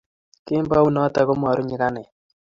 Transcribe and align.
kembounoto 0.45 1.19
komaru 1.29 1.61
nyikanet 1.69 2.07